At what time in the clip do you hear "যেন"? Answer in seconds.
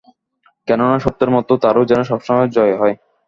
1.89-2.01